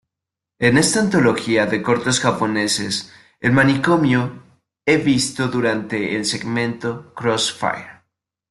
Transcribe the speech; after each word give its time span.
En 0.57 0.79
esta 0.79 0.99
antología 0.99 1.67
de 1.67 1.83
cortos 1.83 2.19
japoneses, 2.19 3.13
el 3.39 3.51
manicomio 3.51 4.41
e 4.83 4.95
visto 5.05 5.43
durante 5.47 6.15
el 6.15 6.25
segmento 6.25 7.13
"Crossfire". 7.15 8.01